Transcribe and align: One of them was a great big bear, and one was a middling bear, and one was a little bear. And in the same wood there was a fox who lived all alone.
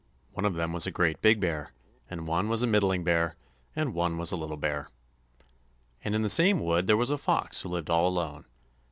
One 0.31 0.45
of 0.45 0.55
them 0.55 0.73
was 0.73 0.87
a 0.87 0.91
great 0.91 1.21
big 1.21 1.39
bear, 1.39 1.69
and 2.09 2.25
one 2.27 2.49
was 2.49 2.63
a 2.63 2.65
middling 2.65 3.03
bear, 3.03 3.35
and 3.75 3.93
one 3.93 4.17
was 4.17 4.31
a 4.31 4.35
little 4.35 4.57
bear. 4.57 4.87
And 6.03 6.15
in 6.15 6.23
the 6.23 6.27
same 6.27 6.59
wood 6.59 6.87
there 6.87 6.97
was 6.97 7.11
a 7.11 7.19
fox 7.19 7.61
who 7.61 7.69
lived 7.69 7.91
all 7.91 8.07
alone. 8.07 8.45